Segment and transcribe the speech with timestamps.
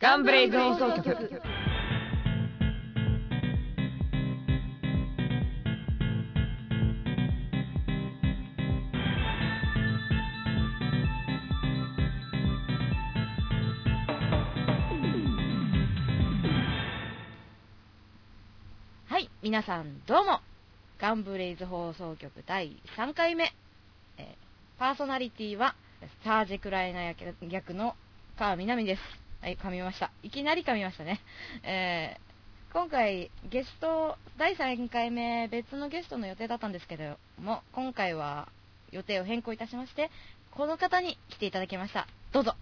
[0.00, 1.42] ガンブレイズ放送局
[19.06, 20.40] はい、皆さんどうも。
[20.98, 23.52] ガンブレイズ放送局第3回目。
[24.16, 24.24] えー
[24.78, 25.74] パーソナリティは、
[26.24, 27.94] サージェクライナ役役の
[28.38, 29.29] 川みなみです。
[29.40, 30.10] はい、噛みました。
[30.22, 31.20] いきなり噛みましたね。
[31.62, 32.30] えー
[32.72, 38.46] 今回、ゲスト、第3回目、別のゲストの予定だったんですけども、今回は
[38.92, 40.08] 予定を変更いたしまして、
[40.52, 42.06] この方に来ていただきました。
[42.32, 42.54] どうぞ。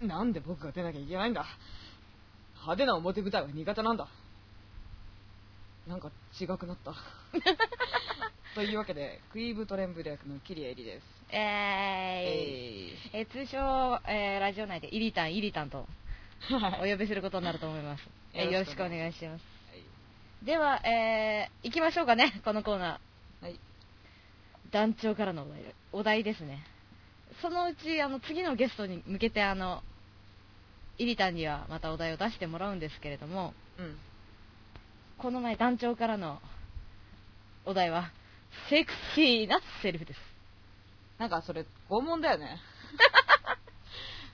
[0.00, 1.44] なんで僕が出なきゃいけないんだ
[2.60, 4.06] 派手な表舞台は苦手なんだ
[5.88, 6.92] なんか違くなった
[8.54, 13.58] というわけでクイーブトレンブル役のキリエリですえーいええー通称、
[14.08, 15.86] えーラジオ内でイリタン、イリタンと
[16.82, 18.02] お呼びすることになると思います。
[18.34, 19.44] えーよろしくお願いします。
[19.70, 23.44] はいでは、えー、行きましょうかね、 このコーナー。
[23.44, 23.60] はい
[24.70, 26.64] 団長からのお題お題ですね。
[27.42, 29.82] そのうち、あの、次のゲストに向けて、あの、
[30.98, 33.98] イリタンにはまたお題を出してもらうんですけれども、うん
[35.18, 36.40] この前団長からの
[37.66, 38.10] お題は、
[38.68, 40.20] セクシーなセリフです。
[41.18, 42.58] なんかそれ拷問だよね。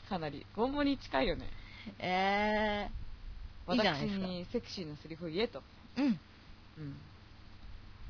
[0.08, 0.46] かなり。
[0.56, 1.46] 拷問に近いよね。
[1.98, 4.02] えー、私。
[4.04, 5.62] にセクシーなセリフを言えと。
[5.96, 6.96] うん、うん。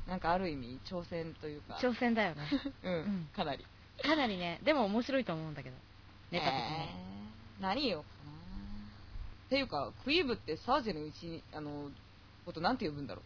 [0.07, 1.79] なんかある意味挑戦というか。
[1.81, 2.43] 挑戦だよね。
[2.83, 3.29] うん、うん。
[3.35, 3.65] かなり。
[4.01, 5.75] かなりね、でも面白いと思うんだけど、
[6.31, 6.61] ネタ的に。
[6.61, 7.61] えー。
[7.61, 8.31] 何言おうかな。
[9.47, 11.89] っていうかクイーブってサージェのうちにあの
[12.45, 13.21] ことなんて呼ぶんだろ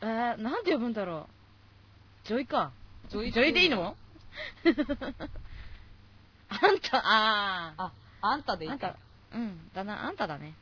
[0.00, 1.35] えー、なんて呼ぶんだろう。
[2.26, 2.72] ジョイか。
[3.08, 3.96] うジョジョイでいいの？
[6.48, 8.70] あんた、あああんたであ。
[8.70, 8.88] あんいいか。
[9.30, 10.54] た、うん、だな、あんただね。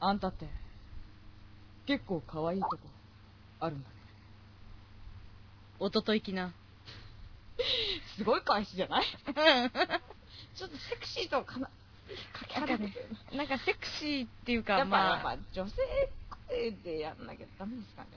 [0.00, 0.46] あんたって
[1.86, 2.78] 結構可愛いとこ
[3.60, 3.94] あるんだね。
[5.78, 6.52] おとといきな。
[8.16, 9.04] すごい返しじゃない？
[9.04, 11.72] ちょっとセクシーとかなか
[12.48, 13.36] け離れてる。
[13.36, 15.76] なんかセクシーっていうか、やっぱ、まあ、やっぱ女性
[16.48, 18.08] 声でやんなきゃダメですかね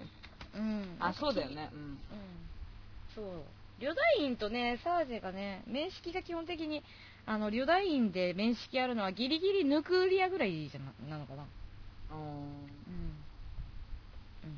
[0.56, 0.98] うん。
[1.00, 1.98] あそうだよねうんうん。
[3.16, 3.26] そう。
[3.80, 6.84] リョダインとね、サージェがね、面識が基本的に、
[7.26, 11.44] あの、リョダインで面識あるのはギリギリヌクリアぐらいじゃななのかな。
[11.44, 12.26] うーんうん。
[14.44, 14.58] うん。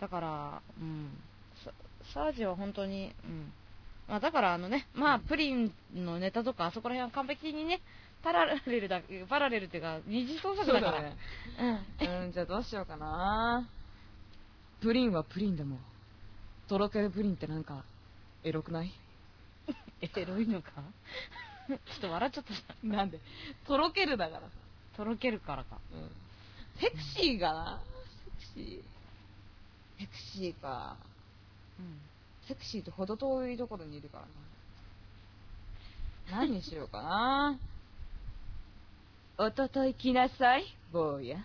[0.00, 1.10] だから、うん。
[1.64, 1.70] サ
[2.12, 3.52] サージは本当に、うん。
[4.08, 7.80] まあだからあのね、まあプリンのネタとかあそこら辺は完璧にね、
[8.22, 10.92] パラレルだ、パラレルっていうか二次創作だから。
[10.92, 11.16] だね
[12.00, 12.24] うん。
[12.24, 13.68] うんじゃあどうしようかな
[14.82, 15.78] プリンはプリンでも
[16.68, 17.84] とろけるプリンってなんか
[18.44, 18.92] エロくない？
[20.00, 20.70] エロいのか？
[21.68, 22.90] ちょっと笑っちゃったじゃん。
[22.90, 23.20] なんで？
[23.66, 24.48] とろけるだからさ、
[24.96, 25.78] とろけるからか。
[25.92, 26.10] うん、
[26.80, 27.80] セクシーかな？
[28.54, 28.82] セクシー。
[30.00, 30.96] セクシーか。
[31.78, 31.98] うん。
[32.48, 34.18] セクシーと程遠いところにいるか
[36.28, 36.40] らな。
[36.40, 37.58] 何にしようかな？
[39.38, 41.38] おととい来なさい坊や。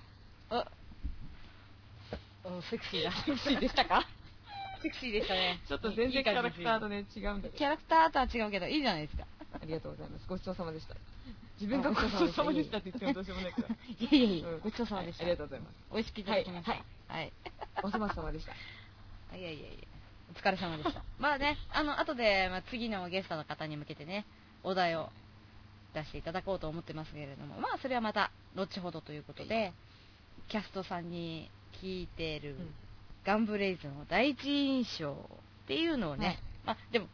[0.49, 0.65] あ、
[2.47, 3.11] おセクシーだ。
[3.25, 4.07] セクシーでしたか？
[4.81, 5.59] セクシーでしたね。
[5.67, 7.01] ちょっと全然キャラクターとね。
[7.03, 9.27] ね違うんだけキどャラクターとは違うけど、いいじゃないですか。
[9.51, 10.25] ありがとうございます。
[10.29, 10.95] ごちそうさまでした。
[11.59, 13.67] 自分がごちそうさまでしたって言ってもどうしようもないから。
[13.67, 15.25] いやいやいや、うんごちそうさまでした。
[15.25, 15.33] はい。
[15.33, 15.59] ありがとうござい。
[15.59, 16.23] ます美味しくい。
[16.23, 16.71] ただきました。
[16.71, 16.83] はい。
[17.07, 17.33] はい。
[17.83, 18.53] お粗末様でした
[19.35, 19.41] い。
[19.41, 19.53] やい。
[19.59, 19.63] やい。
[19.63, 19.67] や、
[20.31, 21.03] お疲れ様でした。
[21.19, 24.25] まあね、あの、後で、まあ、次のゲストの方に向けてね、
[24.63, 25.09] お題を
[25.93, 26.21] 出してい。
[26.21, 29.17] ただこうと思ってますけれども、まあ、それはまた、後ほどとい。
[29.17, 29.73] うことで、
[30.49, 31.49] キャストさんに
[31.81, 32.73] 聞いてる、うん
[33.27, 36.37] ガンブレイズの第一印象っていうのをね、はい。
[36.67, 37.07] まあ、でも、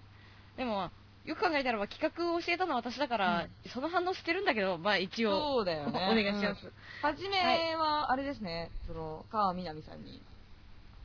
[0.56, 0.92] でも、
[1.26, 6.10] よく考えたらば企画を教えたのは私だから、その反応してるんだけど、まあ一応、そうだよね。
[6.12, 6.72] お願いします。
[7.02, 10.22] はじめはあれですね、その川みなみさんに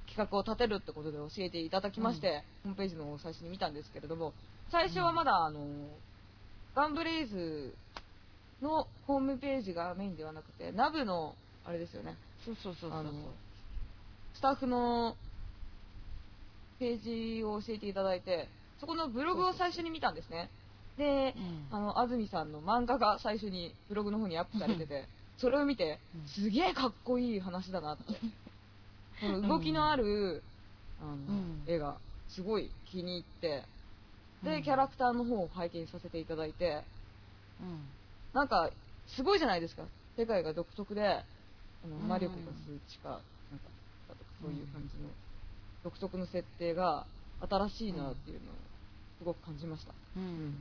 [0.09, 4.35] 企画を立てるってことで教えていただきまして、ホームページの最初に見たんですけれども
[4.71, 5.61] 最初はまだあの、
[6.75, 7.75] ガンブレイズ
[8.61, 11.35] のホームページがメインではなくてナブの
[11.65, 12.17] あれですよね。
[12.45, 12.99] そうそうそうそう。
[12.99, 13.13] あの
[14.39, 15.17] スタッフの
[16.79, 18.49] ページを教えていただいて
[18.81, 20.49] そこのブログを最初に見たんですね。
[20.97, 21.77] で、うん。
[21.77, 25.09] あの安住さんの漫画が最初にブログの方にアップされてて
[25.39, 26.29] それを見てうん。
[26.29, 28.05] すげえかっこいい話だなって。
[29.21, 30.45] この動きのある
[31.03, 31.65] あの、ん。
[31.67, 31.97] 絵が
[32.29, 33.65] すごい気に入って
[34.45, 34.51] うん。
[34.53, 36.85] でキャラクターの方を拝見させていただいて
[37.61, 37.81] うん。
[38.35, 38.71] なんか
[39.17, 39.83] すごいじゃないですか。
[40.17, 41.25] 世界が独特であ
[41.89, 43.21] のうん魔力が数値か
[44.43, 45.09] そういう感じの
[45.85, 47.07] 独特の設定が
[47.49, 48.55] 新しいなっていうのを
[49.19, 50.55] すごく感じました、うん。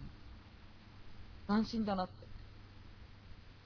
[1.48, 2.14] 斬新だなって。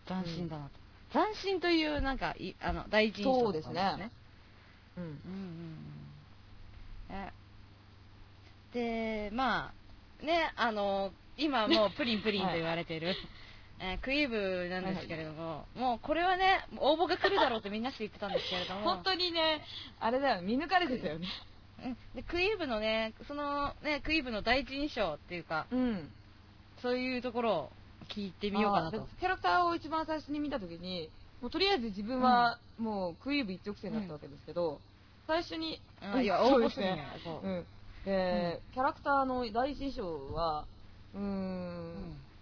[0.08, 0.72] 斬新だなと、
[1.12, 4.12] 斬新というなんかいあの第一印象そうですね。
[4.98, 5.04] うん。
[5.04, 5.12] うんうん
[7.10, 7.16] うん。
[7.16, 7.32] え
[8.74, 9.72] でま
[10.22, 13.16] あねあの今もうプリンプリンと言われてる、
[13.84, 18.82] えークイーブなんですけれども、もうこれはね応募が来るだろうってみんなして言ってたんですけれども。
[18.82, 19.62] 本当にね
[20.00, 21.28] あれだよ見抜かれてたよね。
[21.84, 21.98] うん。
[22.16, 26.10] でクイーブのねそのねクイーブの第一印象っていうかうん。
[26.82, 27.70] そういうところを
[28.10, 28.98] 聞いてみようかなと。
[28.98, 31.10] あーキャラクターを一番最初に見た時に
[31.42, 34.80] もうとりあえず自分はもうクイーブ一直線だったわけですけど、
[35.26, 36.98] 最初にあいや応募するには
[37.44, 37.48] う。
[37.48, 37.66] ん。
[38.06, 40.66] で、キャラクターの第一印象は
[41.16, 41.94] うーんうん。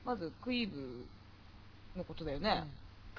[0.06, 1.06] まずクイーブ
[1.96, 2.64] のことだよね、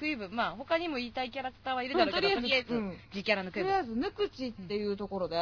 [0.01, 2.97] クイーブまあ他にも言いたいキャラクターはいるだろうけど、うんとりあえずうん。
[3.13, 3.71] 自キャラのクイーブ。
[3.71, 5.35] とりあえず無口っていうところで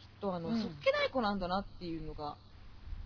[0.00, 0.60] きっとあの、うん。
[0.60, 2.36] そっけない子なんだなっていうのが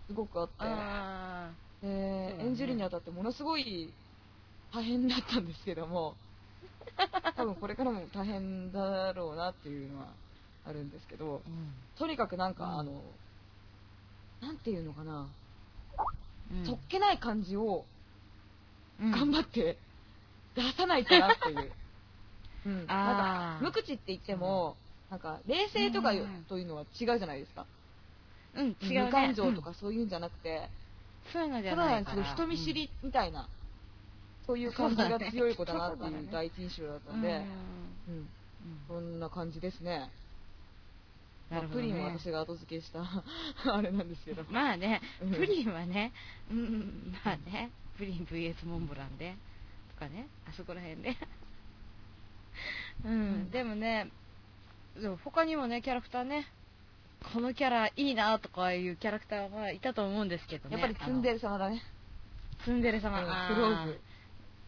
[0.07, 0.53] すごくあって。
[0.59, 1.51] あ
[1.81, 1.87] で
[2.29, 2.49] そうだね。
[2.49, 3.93] 演じるにあたってものすごい
[4.73, 6.15] 大変だったんですけども
[7.35, 10.07] 多分これからも大変だろうなっていうのは
[10.65, 11.73] あるんですけどーうん。
[11.99, 12.79] とにかくなんか、うん。
[12.79, 13.01] あの
[14.41, 15.27] なんていうのかな、
[16.51, 16.65] うん。
[16.65, 17.92] そっけない感じをうん
[18.99, 19.77] 頑張って
[20.55, 21.71] 出さないとなっていう、
[22.65, 24.77] うん、なんか無口って言っても、
[25.09, 26.13] なんか冷静とか
[26.47, 27.65] というのは違うじゃないですか、
[28.55, 30.69] うん、違う、ね、無感情とうんかそういうんじゃなくて、
[31.31, 32.17] そういうのじたゃないから。
[32.17, 33.47] だ人見知りみたいな、
[34.45, 37.21] そういう感じが強い子だなっていう第一印象だったうんん。
[37.21, 37.45] で、
[38.09, 38.15] うん。
[38.15, 38.29] うん、
[38.87, 40.09] そんな感じですね。
[41.49, 41.87] なるほどね。
[41.87, 43.03] プリンは私が後付けした
[43.73, 44.43] あれなんですけど。
[44.49, 45.01] まあね。
[45.21, 45.33] うん。
[45.33, 46.11] プリンはね。
[46.51, 47.13] うん。
[47.23, 49.35] まあねプリン VS モンブランで
[49.93, 50.27] とかね。
[50.47, 51.15] あそこら辺で。
[53.05, 54.09] うん、でもね
[54.99, 56.47] でも他にもねキャラクターね。
[57.33, 60.77] このキャラいいなとかいうキャラクターはいたと思うんですけどね。
[60.77, 61.81] やっぱりツンデレ様だね。
[62.65, 63.29] ツンデレ様、うん。
[63.29, 63.99] あフローズ。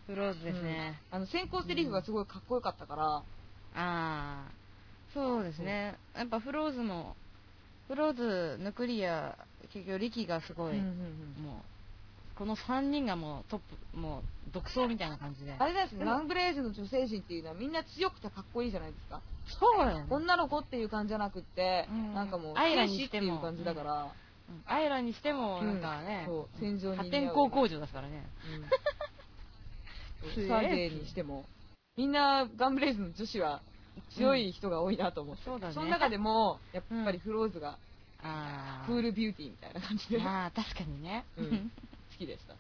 [0.08, 1.18] フローズですね、うん。
[1.18, 3.24] あの先行セリフがすごいかっこよかったから、あ
[3.76, 4.48] あ
[5.14, 5.98] そうですね。
[6.16, 7.16] やっぱフローズも
[7.88, 9.36] フローズヌクリア
[9.74, 10.86] 結局力がすごい、うんうん
[11.38, 11.44] うん。
[11.44, 11.75] もう
[12.38, 13.60] この3人がもうトッ
[13.94, 14.24] プもう
[14.54, 15.56] 独走みたいな感じで。
[15.58, 19.22] あれですね、ラングレージュの女性陣っていうのはみんな強くてかっこいいじゃないですか。
[19.60, 23.36] そうだよね女の子っていう感じじゃなくって、うんなんかもう、アイラにしても。
[23.36, 24.12] いう感じだから、
[24.50, 24.64] うん。
[24.66, 28.26] アイラにしてもなんかね、そう、戦場に破天荒工場ですからね。
[30.36, 30.48] うん。
[30.48, 31.46] サージェにしても、
[31.98, 33.62] みんなガンブレイズの女子は
[34.18, 35.74] 強い人が多いなと思って、そうだね。
[35.74, 37.78] その中でも、やっぱりフローズが
[38.22, 40.18] あクールビューティーみたいな感じで。
[40.18, 41.72] 好まあ確かにね、うん
[42.18, 42.56] きでした。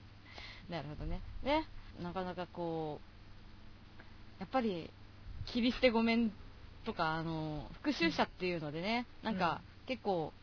[0.69, 1.21] なるほどね。
[1.43, 1.67] ね。
[2.01, 3.15] なかなかこう
[4.39, 4.89] やっぱり
[5.45, 6.31] 切り捨てごめん
[6.85, 10.33] とかあの復讐者っていうのでね、なんか結構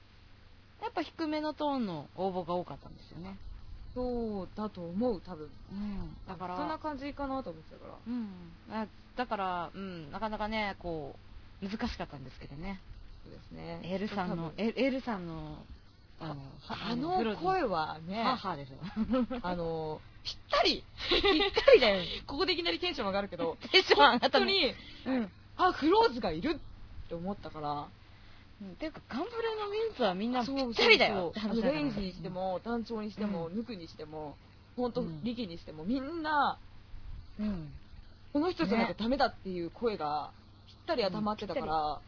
[0.83, 3.39] やっぱ低めのトーンの応募が多かったんですよね。
[3.95, 5.49] そうだと思う、多分。
[5.73, 6.17] うん。
[6.27, 7.99] だからそんな感じかなと思ってたから。
[8.07, 8.29] うん、
[8.71, 8.87] あ
[9.17, 11.15] だから、うん、なかなかねこ
[11.63, 12.81] う難しかったんですけどね。
[13.25, 13.81] そうですね。
[13.85, 15.59] エルさんのエルさんの
[16.23, 18.71] あのあの声はね、ははです。
[18.71, 18.79] よ
[19.43, 20.85] あの、ぴったり。
[21.09, 22.03] ぴったりだよ。
[22.27, 24.47] ここでいきなりテンション上がるけど、テンション上がったの。
[24.47, 24.55] 本
[25.05, 25.33] 当に、うん。
[25.57, 26.61] あ、フローズがいる
[27.05, 27.89] って思ったから、
[28.79, 31.33] ていうかガンブレのメンツはみんなぴそうったりだよ。
[31.35, 34.37] そレイジにしても、団長にしても、うヌクにしても、
[34.77, 35.25] 本当うん。
[35.25, 36.59] リキにしても、みんな、
[37.41, 37.73] うん。
[38.33, 40.31] この人じゃなきゃダメだっていう声が
[40.67, 42.01] ぴったり頭ってたから、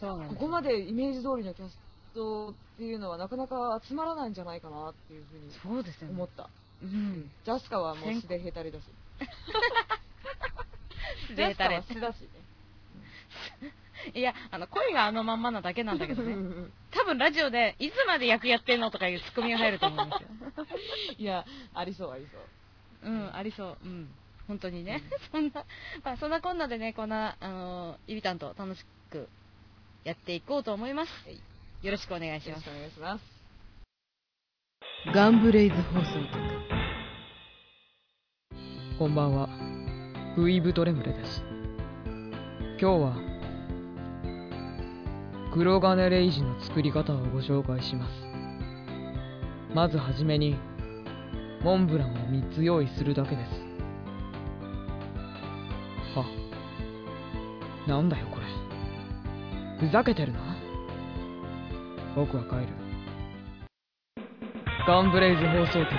[0.00, 1.78] ここまでイメージ通りのキャス
[2.14, 6.48] トっていうのはなかなか集まらないんじゃないかなっていうふうにそうですよね思った。
[6.82, 8.84] うんジャスカはもう素でヘタレだし。
[11.34, 12.28] ジャスカは素だしね。
[14.14, 16.66] いやあの声があのまんまなだけなんだけどねね。
[16.90, 20.28] 多分ラジオでいつまで役やってんのとかいうツッコミが入ると思うんですよ
[21.18, 23.10] いや、ありそうありそう。
[23.10, 23.78] うん、ありそう。
[23.82, 24.10] うん。
[24.46, 25.02] 本当にね。
[25.32, 25.64] そんな、
[26.02, 29.28] まあ、そんなこんなでね、こんな、あのー、イビタンと楽しく
[30.04, 31.12] やっていこうと思います。
[31.24, 31.40] はい
[31.84, 33.00] よろしくお願いしますよろしく。
[33.00, 33.24] お願いします。
[35.14, 36.30] ガンブレイズ放送局。
[38.98, 39.50] こんばんは。
[40.34, 41.44] グイブトレムレです。
[42.80, 43.16] 今日は、
[45.52, 48.14] 黒金レイジの作り方をご紹介します。
[49.74, 50.56] まずはじめに、
[51.62, 53.50] モンブランを3つ用意するだけです。
[56.16, 56.24] は、
[57.86, 59.86] なんだよこれ。
[59.86, 60.53] ふざけてるな。
[62.14, 62.68] 僕は帰る。
[64.86, 65.92] ガンブレイズ放送局。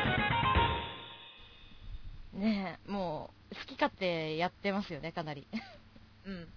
[2.40, 5.48] ねえ、もう、好き勝手やってますよね、かなり。
[6.26, 6.48] うん。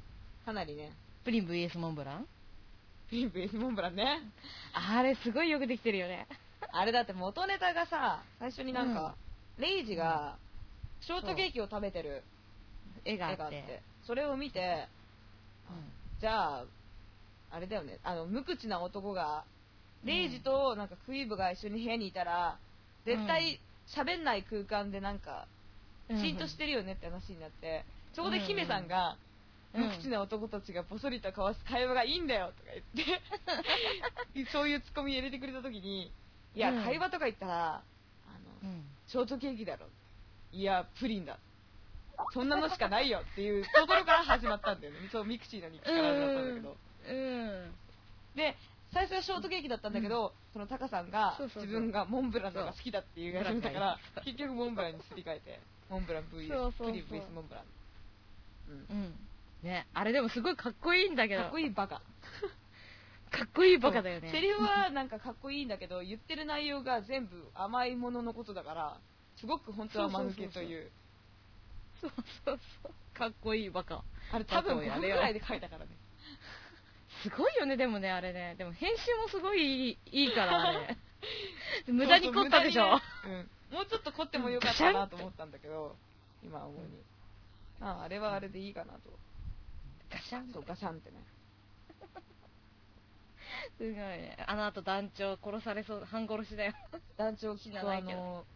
[0.44, 0.92] かなりね。
[1.24, 2.26] プリン VS モンブラン？
[3.10, 4.20] ピンプ S モンブランね。
[4.74, 6.26] あれ、すごいよくできてるよね。
[6.72, 9.14] あれだって元ネタがさ、最初になんか、
[9.58, 10.36] レイジが
[11.00, 12.22] ショートケーキを食べてる
[13.04, 13.36] 絵があって。
[13.36, 14.88] 絵があってそれを見て
[16.20, 16.64] じゃあ
[17.50, 17.98] あれだよね。
[18.04, 19.44] あの無口な男が
[20.04, 22.58] レイジとなんかクイーブが一緒に部屋にいたら
[23.04, 25.46] 絶対喋んない空間でなんか
[26.08, 26.20] うん。
[26.20, 29.16] シーンとしてるよねって話になってそこで姫さんが
[29.74, 29.84] うん。
[29.88, 33.04] 無口な男たちがボソリと交わす会話がいいんだよとか言
[34.44, 36.10] って そういうツッコミ入れてくれた時に
[36.54, 37.82] いやうん会話とか言ったらあ
[38.62, 38.84] のうん。
[39.06, 39.86] ショートケーキだろ
[40.52, 41.38] いやプリンだ
[42.32, 45.08] そんなのしかないよっていうところから始まったんだよね。
[45.12, 46.76] そうミクシーの日記から始まったんだけど。
[47.08, 47.74] うん。
[48.34, 48.56] で
[48.92, 55.60] 最初はショートケーキだったんだけど、そのタカさんが自分がモンブランのが好きだって言い始めたから結局モンブランにすり替えて
[55.90, 57.64] モンブラン VS プリン VS モンブラン、
[58.68, 58.86] うん。
[58.90, 59.14] うん。
[59.62, 61.42] ね、あれでもすごいかっこいいんだけど。
[61.42, 62.00] かっこいいバカ。
[63.30, 64.30] かっこいいバカだよね。
[64.30, 68.96] セリフはなんかかっこいいんだけど言ってる内容が全部甘いもののことだから
[69.36, 70.90] すごく本当は間抜けという
[72.00, 72.12] そう
[72.44, 73.18] そうそう。
[73.18, 74.02] かっこいいバカ。
[74.32, 75.90] あれ多分5バカをやれよ分くらいで書いたからね
[77.22, 78.54] すごいよね、でもね、あれね。
[78.58, 80.96] でも編集もすごいいいから、あれ。
[81.92, 82.98] 無駄に凝ったでしょ。
[82.98, 85.96] そうねうん、もうちょっと凝ってもよかったなと思ったんだけど
[86.42, 87.02] 今思うに
[87.80, 89.18] ああれはあれでいいかなと
[90.10, 91.16] ガシャンそうガシャンってね
[93.78, 94.36] すごいね。
[94.46, 96.74] あの後団長殺されそう、半殺しだよ。
[97.16, 98.46] 団長きっとあの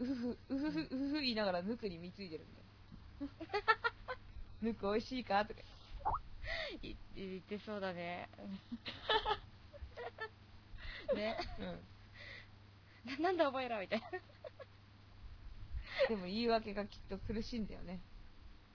[0.00, 2.63] うふふうふふうふふ言いながらヌクに貢いでるんだよ
[4.62, 5.44] ヌク美味しいか？
[5.44, 5.60] とか
[6.82, 8.28] い言ってそうだね。
[11.14, 11.36] ね。
[11.58, 11.80] うん
[13.04, 14.10] ななんだお前らみたいな。
[16.08, 18.00] でも言い訳がきっと苦しいんだよね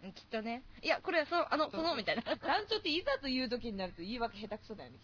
[0.04, 0.64] うんきっとね。
[0.82, 2.22] いや、これ、そう、あの、その、みたいな。
[2.22, 2.38] 団
[2.70, 4.98] 長っていざという時になると言い訳下手くそだよね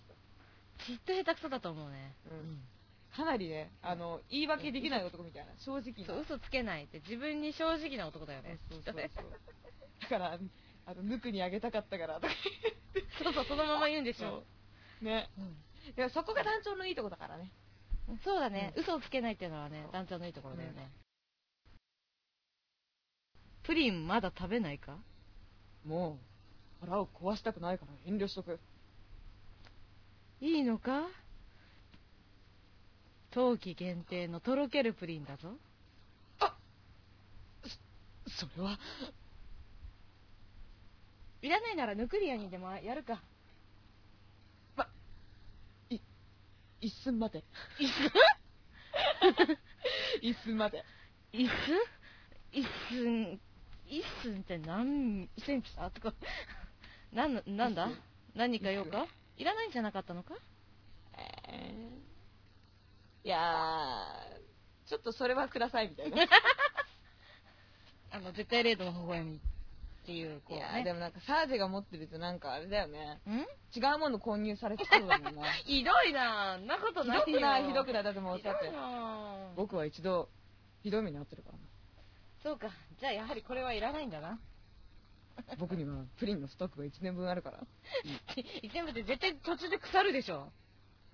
[0.77, 2.13] きっきっと下手くそだと思うね。
[2.29, 2.61] と、うん、
[3.15, 5.51] かなりねあの言い訳できない男みたいな。
[5.59, 6.05] 正直な。
[6.05, 8.59] そう、嘘つけないって、自分に正直な男だよね。
[8.69, 9.31] そうそうそう
[10.01, 10.39] だから
[10.85, 12.33] あのヌクにあげたかったからとか。
[13.23, 14.43] そうそう、そのまま言うんでしそょ。
[15.01, 15.29] うね
[15.95, 17.51] でもそこが団長のいいとこだからね。
[18.09, 20.91] うんそうだね、う嘘をつけないっていうのはね、団長のいいところだよね。
[23.63, 24.97] プリンまだ食べないか？
[25.85, 26.19] も
[26.81, 28.59] う腹を壊したくないから遠慮しとく。
[30.39, 31.07] いいのか？
[33.35, 35.49] 冬季限定のとろけるプリンだぞ。
[38.27, 38.79] それは、
[41.41, 43.21] いらないならヌクリアにでもやるか。
[46.79, 47.43] 一寸待て。
[47.79, 47.93] いす
[50.21, 50.83] 一寸待て。
[51.33, 51.51] いす
[52.53, 53.39] 一寸、
[53.87, 55.89] 一寸 って何センチだ？
[55.91, 56.13] とか。
[57.11, 57.87] なん、なんだ？
[57.87, 58.01] 一寸
[58.35, 59.07] 何か用か？
[59.37, 60.35] いらないんじゃなかったのか？
[61.49, 62.04] えー、
[63.25, 66.23] いやー、ちょっとそれはくださいみたいな。
[66.23, 66.27] い
[68.13, 69.39] あの、絶対0度の微笑みっ
[70.05, 70.83] ていう、こうやー、ね。
[70.83, 73.19] でもなんかサージが持ってるとなんかあれだよね。
[73.25, 73.39] ん？
[73.75, 75.51] 違うもの購入されてそうだもんな。
[75.65, 77.25] ひどいなんなことひないよ。
[77.25, 78.03] どくない、ひどくない。
[78.03, 80.29] だってもう、ひどいだって、な僕は一度、
[80.83, 81.57] ひどい目に遭ってるから
[82.43, 82.69] そうか。
[82.99, 84.39] じゃあやはりこれはいらないんだな。
[85.47, 85.55] な。
[85.57, 87.63] 僕にはプリンのストックが1年分あるから。
[88.71, 90.53] 全部で絶対途中で腐るでしょ。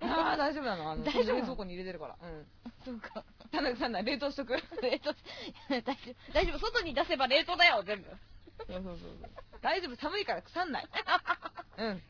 [0.01, 0.91] ああ、大丈夫なの？
[0.91, 1.35] あの、大丈夫？
[1.35, 2.17] 冷蔵庫に入れてるから。
[2.21, 2.45] うん。
[2.83, 3.23] そうか。
[3.51, 4.53] 田中さんな、冷凍しとく。
[4.81, 5.13] 冷凍、
[5.69, 6.33] 大丈夫。
[6.33, 6.59] 大丈夫。
[6.59, 8.09] 外に出せば冷凍だよ、全部。
[8.09, 9.31] そうそうそうそう。
[9.61, 10.87] 大丈夫、寒いから腐んない。
[11.77, 12.01] うん。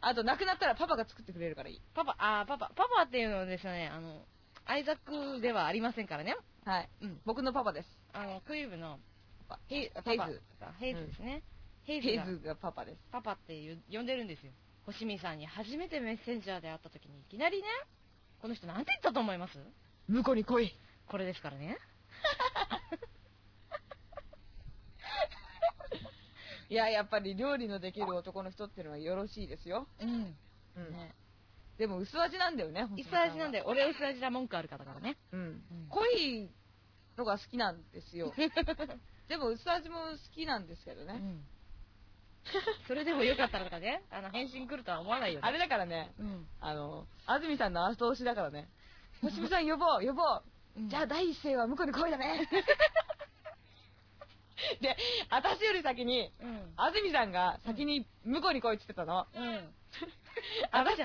[0.00, 1.80] あと、なくなったらパパが作ってくれるからいい。
[1.94, 4.24] パパ、あー、パパ、パパっていうのはですね、あの、
[4.64, 6.36] アイザックではありませんからね。
[6.64, 6.88] はい。
[7.02, 7.20] うん。
[7.24, 7.88] 僕のパパです。
[8.12, 8.98] あの、クイーブの、
[9.48, 10.42] パヘイヘイズ。
[10.78, 11.42] ヘイズですね。
[11.84, 12.98] ヘイズがヘイズがパパです。
[13.10, 14.52] パパって呼んでるんですよ。
[14.86, 17.68] 星見さんに初めてメッセンジャーで会った時にいきなりね、
[18.40, 19.58] この人なんて言ったと思います？
[20.08, 20.74] 向こうに来い。
[21.06, 21.78] これですからね。
[26.68, 29.86] いや、やっぱり料理のできる男の人ってのはよろしいですよ。
[30.00, 30.34] うん。
[30.76, 30.90] うん。
[30.92, 31.14] ね。
[31.78, 35.16] でも薄味なんだよね、薄味なんで、俺薄味な文句ある方からね。
[35.32, 35.62] うん。
[35.90, 36.50] 濃い
[37.16, 38.32] のが好きなんですよ。
[39.28, 41.14] でも薄味も好きなんですけどね。
[41.14, 41.44] うん。
[42.86, 44.02] それでもよかったのかね。
[44.10, 45.48] あの、返信来るとは思わないよね。
[45.48, 46.46] あれだからね、うん。
[46.60, 48.68] あの、安住さんの後押しだからね。
[49.22, 50.42] 星見さん呼ぼう、呼ぼう。
[50.76, 52.48] うんじゃあ第一声は向こうに来いだね。
[54.80, 54.96] で、
[55.28, 56.72] 私より先に、うん。
[56.76, 59.26] 安住さんが先に向こうに来いって言ってたの。
[59.34, 59.74] うん。
[60.72, 60.96] 私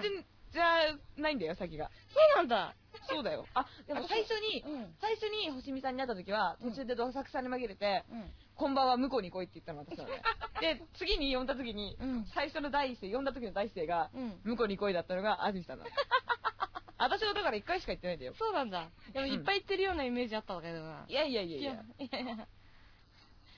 [0.51, 1.91] じゃないんだよ、先が。
[2.13, 2.73] そうなんだ。
[3.07, 3.45] そうだよ。
[3.53, 4.95] あ、でも最初に、うん。
[4.99, 8.31] 最初に星見さんに会った時は、途中でどさくさに紛れて、うん。
[8.55, 10.21] こんばんは向こうに来いって言ったの私なのね。
[10.61, 14.39] で、次に呼んだ時に、うん最初の第一声、呼んだ時の第一声が、うん。
[14.43, 15.91] 向こうに来いだったのが安住さんなの。
[16.99, 18.33] 私もだから1回しか行ってないんだよ。
[18.33, 18.89] そうなんだ。
[19.13, 21.05] でもいっぱい行ってるようなイメージあったんだけどな。
[21.07, 21.73] いやいやいやいや。
[21.99, 22.47] いやいや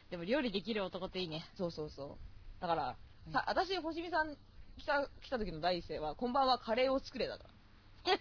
[0.10, 1.46] でも料理できる男っていいね。
[1.56, 2.18] そうそうそ
[2.60, 2.62] う。
[2.62, 2.98] だから、
[3.32, 4.36] さ私、星見さん
[4.77, 8.13] 来た、来た時の第一声は、こんばんはカレーを作れだから。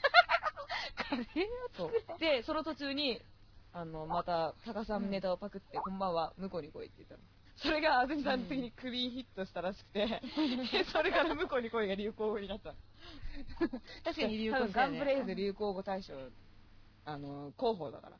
[0.94, 1.26] カレーを
[1.76, 2.18] そう。
[2.18, 3.20] で、その途中に、
[3.72, 7.20] あの、また、タカさんネタをパクって、こんばんは、向こうに来いって言ったの。
[7.56, 12.76] それが、安住さん的にクリーンヒットしたらしくて、でそれから向こうに来いが流行語になったの。
[14.04, 16.14] 確かに流多分行したよねガンブレイズ流行語大賞、
[17.04, 18.16] あの、広報だから。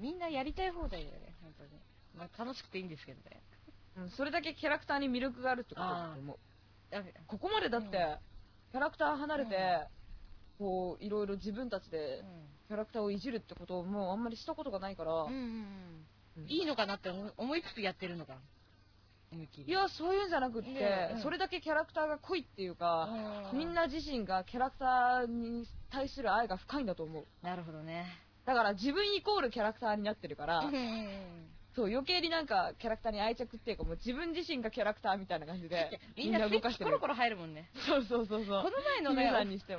[0.00, 1.70] みんなやりたい放題だよね、本当に。
[2.16, 3.42] まあ、楽しくていいんですけどね。
[3.96, 6.36] うん、それだけキャラクターに魅力があるってことだと思う。
[6.92, 8.16] あここまでだって、うん
[8.74, 10.03] キャラクター離れて、うん
[10.58, 12.22] こう、いろいろ自分たちで
[12.68, 15.32] キャラクターをいじるってことをもうあんまりしたことがないから、うん。
[15.32, 16.06] うんうん
[16.38, 16.46] うん。
[16.48, 18.34] いいのかなって思思いつつやってるのか。
[19.32, 20.68] 思いや、そういうんじゃなくって、
[21.14, 23.08] うんそれだけキャラクターが濃いっていうか、
[23.52, 27.24] うんみんな自身がキャラクターに対する愛が深いんだと思う。
[27.42, 28.06] なるほどね。
[28.44, 37.70] だから自分イコールキャラクターになってるから、うんうんうんそう、余計になんかキャラクターに愛着っていうか、もう自分自身がキャラクターみたいな感じで、みんな動かしてコロコロ入るもんね。
[37.86, 38.62] そうそうそうそう。
[38.62, 39.32] この前のね。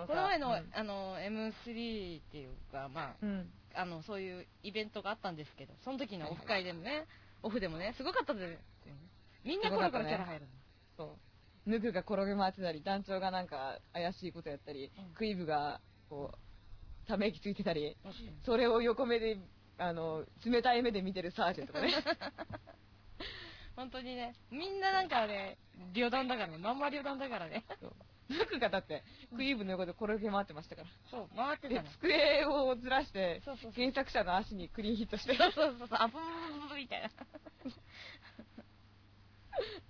[0.08, 3.50] この前の、うんあの、M3 っていうか、まうん。
[3.74, 7.06] あ、あの、そういうイベントがあったんですけど、その時のオフ会でもね、
[7.44, 8.44] オフでもね、すごかったです
[8.88, 9.02] よね。
[9.44, 10.52] みんなコロコロキャラ入るの。
[10.98, 11.70] そう。
[11.70, 19.38] ヌクが転げ回ってたり、団長がなんか怪しいことやったり、うんクイブが、こう、ため息ついてたり、うんそれを横目で、
[19.78, 21.94] あの、冷たい目で見てるサージェンとかね。
[23.76, 25.58] 本当にね、みんななんかね、
[25.94, 27.66] 旅団だからね、まんま旅団だからね。
[27.82, 27.94] そう
[28.30, 29.04] ヌクがだって、
[29.36, 30.88] クイブの横で転げ回ってましたから。
[31.12, 31.90] そう、回ってでたの。
[31.90, 33.72] 机をずらして、そうそう。
[33.72, 35.36] 原作者の足にクリーンヒットして。
[35.36, 37.10] そうそうそうそう、あ、ブブブブブみたいな。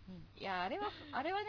[0.09, 1.47] うんいや、あれは、あれはね、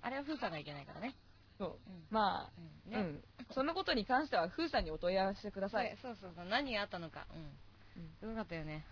[0.00, 1.16] あれは風さんがいけないからね。
[1.58, 1.78] そう。
[1.86, 2.52] うんまあ、
[2.86, 2.98] うんね。
[2.98, 3.24] うん。
[3.50, 5.98] そのことに関しては、フーさんにお問い合わせください。
[6.00, 7.26] そうそうそう、何があったのか。
[7.34, 7.58] うん。
[7.98, 8.84] うんすごかったよね。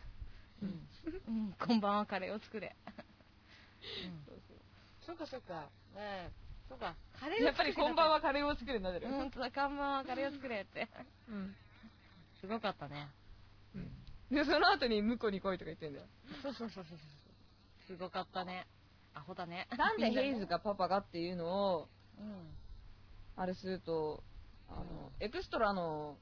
[0.62, 1.46] ううんん。
[1.46, 2.74] うん、こんばんは、カレーを作れ。
[4.04, 4.24] うん。
[4.26, 4.56] そうそう
[5.06, 5.60] そうかそうか。
[5.94, 6.30] ねえ。
[6.68, 6.94] そうか。
[7.20, 8.14] カレーをやっぱりこんばんは。
[8.14, 9.08] はカレーを作るんだってる。
[9.08, 10.88] うん、とだ、こんばんは、カレーを作れって。
[11.28, 11.54] うん。
[12.40, 13.08] すごかったね。
[14.30, 16.06] で、その後に向こうに来いとか言ってんだよ。
[16.42, 16.98] そうそうそうそうそう。
[17.86, 18.66] すごかったね。
[19.14, 19.68] アホだね。
[19.78, 20.58] なんでヘイズが。
[20.58, 22.56] がパパがっていうのを、うん。
[23.36, 24.24] あれすると、
[24.68, 26.18] あの、うんエクストラの、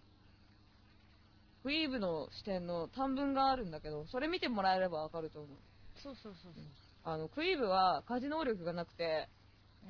[1.64, 5.56] ウィーブの視点の短文があるんだけど、それ見てもらえればわかると思う。
[6.02, 6.64] そうそうそうそう。
[7.04, 9.28] あの、クイーブは家事能力がなくて、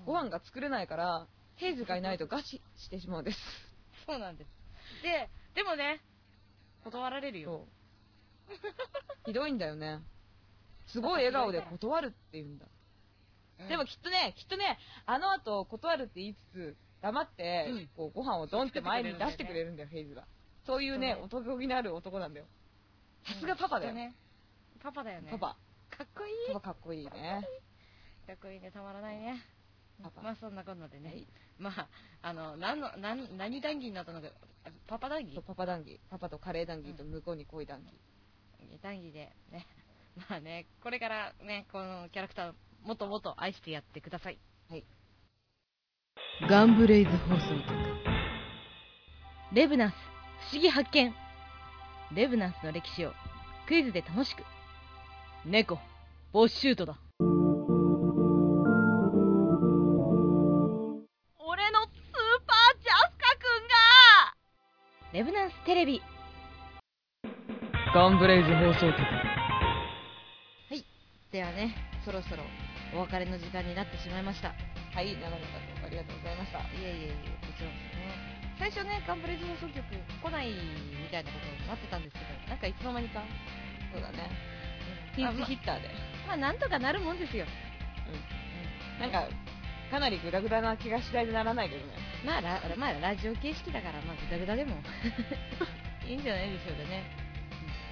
[0.06, 3.38] ご飯が作れないから、ヘイズがいないと餓死してしまうんです。
[4.06, 4.48] そうなんです。
[5.02, 6.00] で、でもね、
[6.84, 7.66] 断られるよ。
[9.26, 10.00] ひどいんだよね。
[10.86, 12.66] すごい笑顔で断るって言うんだ。
[12.66, 20.24] うんでも、きっとね、きっとね、あの後断るって言いつつ、黙って、うんこうご飯をドンって前に出してくれるんだよ、ヘイズが。
[20.66, 22.46] そういうね、男気のある男なんだよ。
[23.26, 23.92] さすがパパだよ。
[23.92, 24.14] きっとね。
[24.82, 25.30] パパだよね。
[25.32, 25.56] パパ。
[25.96, 26.54] かっこいい。
[26.54, 27.46] パパかっこいいね。
[28.26, 29.42] かっこいいね、たまらないね。
[30.02, 31.10] パパまあそんなこんなでね。
[31.10, 31.26] はい
[31.58, 31.88] まあ、
[32.22, 34.28] あの、なんの、なん、何談義になったのか、
[34.88, 35.40] パパ談義？
[35.40, 36.00] パパ談義。
[36.10, 37.94] パパとカレー談義と向こうに恋談義。
[38.82, 39.66] 談義でね。
[40.30, 44.38] まあね、これからね、このキャラクター、もっともっと愛してやってください。
[46.48, 47.74] ガンブレイズ放送局
[49.52, 50.13] レブナス、不
[50.52, 51.14] 思議発見。
[52.14, 53.12] レブナスの歴史を
[53.66, 54.44] クイズで楽しく。
[55.44, 55.78] 猫
[56.32, 56.96] ボッシュートだ
[61.38, 61.90] 俺のスー
[62.46, 63.74] パージャスカくんが
[65.12, 66.02] レブナンステレビ。
[67.94, 69.24] ガンブレイズ放送局
[71.34, 72.44] ではね、そろそろ
[72.94, 74.54] お別れの時間になってしまいました。
[74.94, 76.58] はい、長野さんありがとうございました。
[76.60, 77.93] いえいえいえ、こちらこそね。
[78.58, 83.22] 最初ね、ガンブレイズ放送局来ないみたいなことになってたんですけど、なんかいつの間にか、
[83.92, 84.30] そうだね。
[84.48, 84.54] うん
[85.14, 85.88] ピンチヒッターで。
[86.26, 87.46] まあ、なんとかなるもんですよ。
[89.00, 89.28] なんか、
[89.90, 91.92] かなりグダグダな気がしないでならないけどね。
[92.24, 94.76] まあ、ラまあ、ラジオ形式だから、まあ、グダグダでも
[96.06, 97.04] いいんじゃないでしょうかね。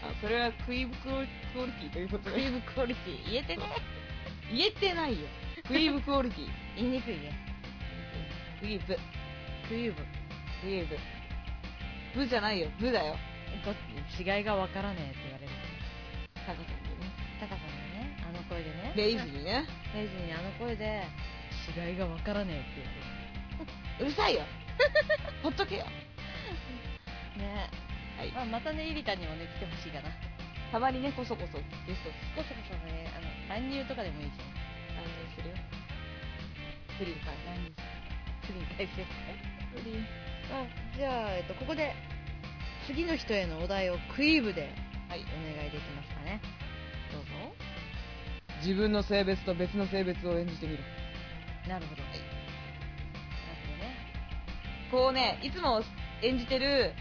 [0.02, 2.36] あ、それはクイーブクオリクオリティということで。
[2.36, 3.62] クイーブクオリティ、言えてね。
[4.50, 5.28] 言えてないよ。
[5.66, 6.48] クイーブクオリティ。
[6.76, 7.32] 言いにくいね。
[8.60, 8.98] クイーブ。
[9.68, 10.21] クイーブ。
[10.62, 10.96] クイーブ。
[12.14, 12.70] ブじゃないよ。
[12.78, 13.16] ブだよ。
[13.66, 13.74] ど
[14.14, 15.50] 違いがわからねえって言われる。
[16.34, 16.72] タカさんで
[17.02, 17.10] ね。
[17.40, 18.94] タカさんがね、あの声でね。
[18.94, 19.66] レイジにね。
[19.92, 21.02] レイジにあの声で、
[21.74, 22.62] 違いがわからね
[23.98, 24.42] えって うるさいよ。
[25.42, 25.84] ほっとけよ。
[27.36, 27.68] ね
[28.18, 28.30] はい。
[28.30, 30.10] まあ、またね、イリタにもね、来てほしいかな。
[30.70, 34.38] たまにね、こそこそゲストこそこそね、あの、乱入とかでもいいじ
[34.94, 35.56] 乱入するよ。
[36.98, 37.44] プリンかゃん。
[37.46, 37.92] 乱入する。
[38.46, 39.04] プリン返せ。
[39.74, 40.31] プリン。
[40.50, 41.94] あじゃあ、えっと、ここで
[42.86, 44.70] 次の人へのお題をクイブで
[45.12, 45.20] はい。
[45.20, 45.24] お
[45.56, 46.40] 願いできますかね。
[47.12, 47.28] どうぞ。
[48.62, 50.82] 自分の性別と別の性別を演じてみろ
[51.68, 52.22] なるほど、はい、なる
[54.90, 55.82] こうねいつも
[56.22, 56.92] 演じてる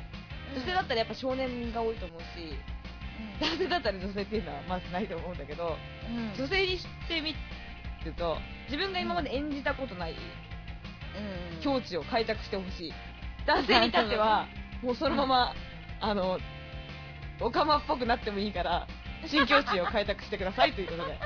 [0.54, 2.26] 女性だったらやっぱ少年が多いと思うし、
[3.40, 5.82] 男性だったら女性っていうのはまずないと思うんだけど、ほどね
[6.36, 6.44] うん。
[6.44, 7.34] 女性にしてみ
[8.04, 11.62] ると自分が今まで演じたことないうん。
[11.64, 12.94] 境地を開拓してほしい
[13.46, 14.48] 男性に至っては
[14.82, 15.54] もうそのまま
[16.00, 16.40] あの
[17.40, 18.88] オカマっぽくなってもいいから
[19.26, 21.18] 新境地を開拓してくださいということで、は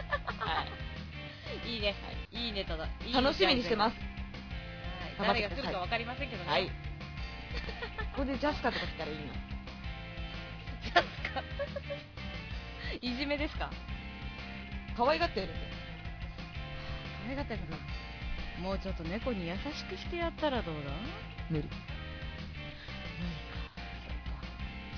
[1.66, 1.70] い。
[1.70, 1.96] いいね、
[2.32, 2.86] い、いネタだ。
[3.06, 3.96] いい楽しみにしてます。
[5.18, 6.66] はい、誰が来るか分かりませんけどね、はい。
[6.68, 6.72] こ
[8.18, 9.24] こでジャスカとか来たらいいな
[10.84, 11.42] ジャスカ？
[13.02, 13.70] いじめですか？
[14.98, 15.68] 可愛がってやるんだよ
[17.26, 17.78] 可愛かったやつな。
[18.62, 20.92] もうちょっと猫に優しくしてやったらどうだ？
[21.50, 21.70] 無理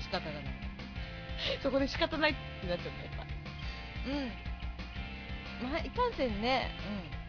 [0.02, 0.44] 仕方がない。
[1.62, 3.26] そこで仕方ないってなっちゃうんだやっぱ。
[5.64, 5.70] うん。
[5.70, 6.70] まあいかんせんね。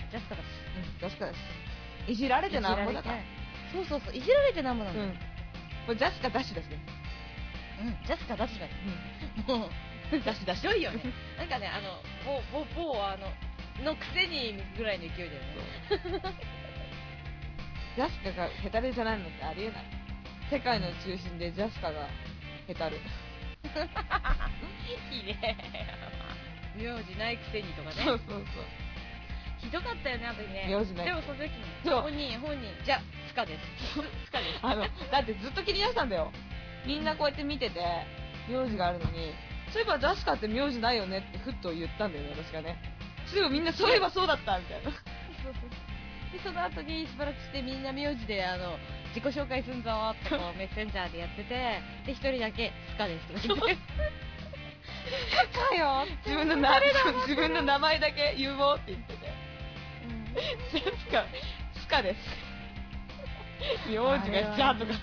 [0.05, 0.11] うん。
[0.11, 0.45] ジャスカだし。
[0.77, 0.99] うん。
[0.99, 1.37] ジャスカだし
[2.07, 3.17] いじられてなんぼだから。
[3.73, 4.15] そうそうそう。
[4.15, 5.07] いじられてなんぼなんだよ。
[5.07, 5.13] うん。
[5.85, 6.79] これジャスカダッシュだしね。
[7.81, 8.71] うん、ジャスカ出しだよ。
[9.47, 9.69] もう
[10.25, 11.01] ダッシュダッシュいよね。
[11.37, 13.31] なんかねあの某某某あの
[13.83, 15.41] のくせにぐらいの勢いだよ
[16.11, 16.35] ね。
[17.95, 19.98] ジャスカがヘタレじゃないのってありえない
[20.49, 22.07] 世界の中心でジャスカが
[22.65, 22.97] ヘタる。
[22.97, 23.01] い
[25.21, 25.55] いね
[26.75, 27.95] 名字ないくせにとかね。
[28.03, 28.45] そうそうそう。
[29.59, 30.65] ひどかったよねあの時ね。
[30.67, 32.01] 名字ないでもその時にそう。
[32.01, 32.39] 本人。
[32.39, 33.61] 本人じゃあスカです。
[34.25, 34.59] スカです。
[34.63, 36.31] あのだってずっと気になってたんだよ。
[36.85, 37.79] みんなこうやって見てて
[38.49, 39.35] 名字があるのに
[39.69, 42.81] そういえばジャスカって名字ないよねってふっと言ったんだよね私がね。
[43.27, 44.89] すぐみんなそういえばそうだったみたいな。
[44.89, 44.93] そう
[45.43, 45.53] そう。
[46.33, 48.79] でその後にしばらくしてみんな名字であの
[49.09, 53.47] 自己紹介すんぞってこうメッセンジャーでやっててで一人だけスカです。
[53.47, 53.83] とか言って
[55.69, 56.79] かよ自分のな
[57.27, 59.19] 自分の名前だけ言おうって言ってて
[60.71, 61.25] ジャスカ
[61.81, 62.19] スカです。
[63.89, 64.93] 名字がジャとか。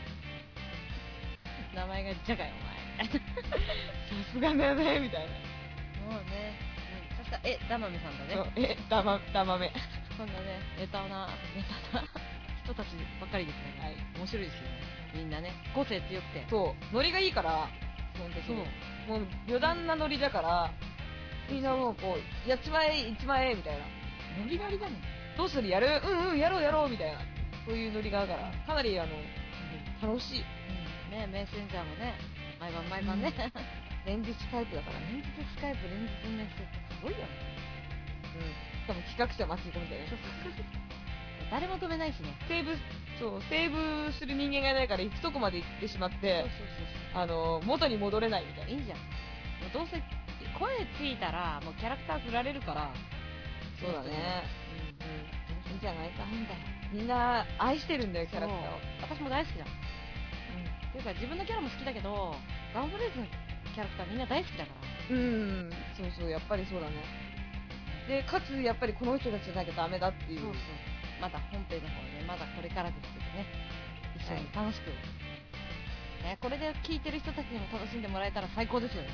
[1.74, 3.18] 名前がジャガよお前さ
[4.32, 6.14] すがだよねみたいな。
[6.14, 6.56] もうね、
[7.18, 8.34] うん、確かえダマメさんだね。
[8.34, 9.70] そうえだまだまめ
[10.16, 12.06] こんなねネタなネタな
[12.66, 12.88] 人たち
[13.20, 13.96] ばっかりですね、はい。
[14.18, 14.68] 面白いですよね。
[15.14, 15.52] みんなね。
[15.74, 16.44] 個性強くて。
[16.50, 16.94] そう。
[16.94, 17.70] ノリがいいから
[18.14, 18.56] 基本的に。
[18.56, 18.64] も
[19.22, 20.70] う余談なノリだから
[21.48, 23.84] みんなもうこうやっちまえいっちまえみたいな。
[24.42, 24.98] ノリノリだね
[25.38, 25.68] どうする？
[25.68, 26.02] やる？
[26.04, 27.20] うんうんやろうやろうみたいな。
[27.64, 28.50] そういうノリがあるから。
[28.66, 29.14] かなりあの
[30.02, 30.40] 楽しい。
[30.40, 31.18] うん。
[31.18, 32.14] ねメッセンジャーもね
[32.58, 33.32] 毎晩毎晩ね、
[34.06, 35.06] 連日スカイプだからね。
[35.12, 37.24] 連日スカイプ連日メッセージすごいよね。
[38.34, 38.42] うん。
[38.80, 40.64] しかも企画者巻き込みたいなそうそうそう
[41.50, 42.34] 誰も止めないしね。
[42.48, 42.76] セーブ
[43.18, 46.50] そうセーブする人間がいないから行くとこまで行ってしまってそう
[47.14, 48.70] そうあの元に戻れないみたいな。
[48.70, 48.98] いいいじゃん。
[48.98, 49.04] も
[49.70, 50.02] うどうせ
[50.58, 52.90] 声ついたらもうキャラクター振られるから。
[53.80, 54.44] そうだね。
[55.00, 55.70] うんうん。
[55.70, 56.60] いいんじゃないかんだよ
[56.92, 58.78] みんな愛してるんだよキャラクターを。
[59.08, 59.64] そう私も大好きだ。
[59.64, 59.68] っ
[60.92, 62.34] ていうか自分のキャラも好きだけど
[62.74, 64.72] ガンブレイズのキャラクターみんな大好きだか
[65.10, 65.16] ら。
[65.16, 65.22] うん、う
[65.68, 66.94] ん、そうそうやっぱりそうだね。
[68.08, 70.40] でかつやっぱりこの人たちじゃなきゃダメだっていう。
[70.40, 70.62] そうそう
[71.20, 73.46] まだ本編の方ねまだこれからですけどね
[74.16, 74.88] 一緒に楽しく、
[76.24, 79.08] ね、これで聞いてる人たちにも楽しんでもらえたら最高ですよね。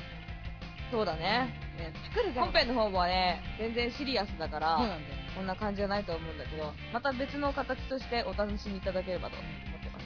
[0.91, 1.49] そうだね。
[1.77, 10.05] ね作る側本編の方もね全然シリアスだからそうなんだよこんな感じじゃないと思うんだけどまた別の形としてお楽しみいただければと思ってます。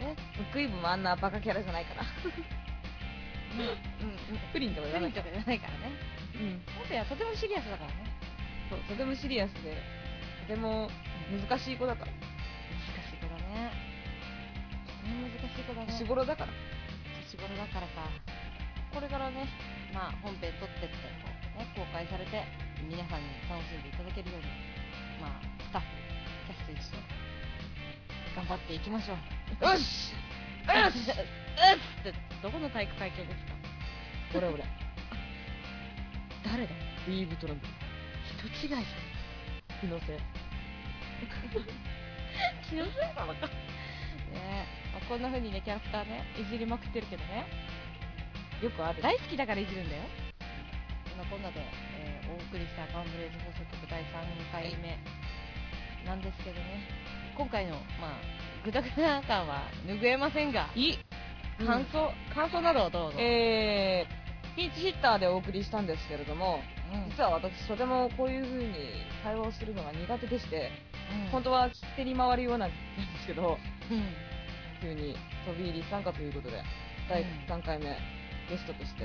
[0.00, 0.14] え
[0.52, 2.02] クイブもあんなバカキャラじゃないから。
[3.54, 4.10] うん。
[4.10, 4.52] うん。
[4.52, 5.24] プリンとか言わないから。
[5.24, 5.92] プリンとかじゃないからね。
[6.34, 6.62] うん。
[6.76, 7.94] 本編はとてもシリアスだからね。
[8.70, 9.74] そうとてもシリアスで。
[9.74, 9.97] と
[10.48, 10.88] ても
[11.30, 12.10] 難しい子だから。
[12.10, 13.70] 難しい子だね。
[15.04, 16.52] ね難しい子だね年頃だから。
[17.28, 18.08] 年頃だからか。
[18.94, 19.46] これからね
[19.92, 22.42] まあ本編撮ってってこう、ね、公開されて
[22.88, 24.46] 皆さんに楽しんでいただけるように
[25.20, 25.86] まあスタッフ
[26.48, 26.96] キャスト一緒
[28.34, 29.64] 頑張っていきましょう。
[29.64, 30.12] よし
[30.64, 31.16] よしうっ
[32.00, 33.52] ってどこの体育会系ですか？
[34.38, 34.64] 俺俺。
[36.44, 36.72] 誰だ？
[37.06, 37.66] ウィーブトラブル
[38.48, 38.82] 人違いじゃん
[39.80, 40.18] 気のせい。
[42.68, 43.52] 気のせいなのかね。
[44.34, 47.46] え、まあ、こんな風にねキャラクターねいじりまくってるけどね。
[48.62, 49.02] よくある。
[49.02, 50.02] 大好きだからいじるんだよ。
[51.08, 54.98] そんなこんなで、えーお送りしたガンブレイズ放送局第3回目。
[56.04, 56.86] なんですけどね。
[57.36, 58.12] 今回のまあ
[58.64, 60.68] グダグダ感は拭えませんが。
[60.74, 60.98] いい。
[61.64, 66.77] 感想、感想などをどうぞ、えー、ピンチヒッターでお送りしたんですけれどもうん
[67.16, 68.74] 実は私とてもこういう風に
[69.22, 70.70] 会話をするのが苦手でして
[71.24, 71.30] うん。
[71.30, 72.74] 本当は聞き手に回るようなんで
[73.20, 73.58] すけど
[73.90, 74.14] うん。
[74.80, 76.62] 急に飛び入り参加ということで
[77.08, 77.84] 第3回目
[78.48, 79.00] ゲストとして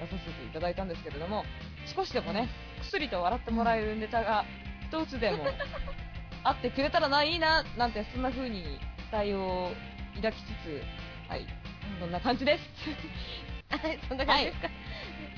[0.00, 1.44] 出させていただいたんですけれども
[1.96, 2.48] 少しでもね
[2.82, 4.44] 薬と笑ってもらえるネタが
[4.88, 5.44] 一つでも
[6.44, 8.78] あってくれたらないいななんてそんな風に
[9.10, 9.70] 期待を
[10.16, 10.82] 抱きつつ
[11.28, 11.46] はい。
[12.00, 12.62] そんな感じです。
[13.70, 14.68] はい、そんな感じですか？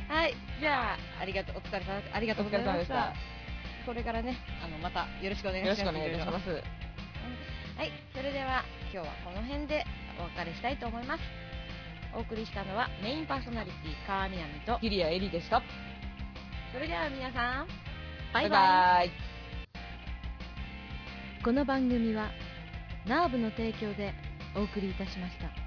[0.09, 2.01] はい、じゃあ、ありがとう、お疲れ様。
[2.13, 3.13] ありがとうございました。
[3.85, 5.81] これからね、あの、またよろしくお願いします。
[5.81, 6.51] よろしくお願いいたします
[7.77, 9.85] はい、それでは今日はこの辺で
[10.19, 11.23] お別れしたいと思います。
[12.15, 15.63] お送りしたのはメインパーソナリティ川南と、ギリアエリでした
[16.73, 17.67] それでは皆さん、
[18.33, 18.51] バイバイ。
[18.51, 19.11] バイ
[21.45, 22.31] この番組は
[23.07, 24.15] ナーブの提供で
[24.57, 25.66] お送りいたしました。